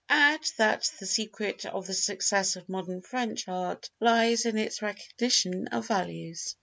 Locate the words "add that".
0.09-0.91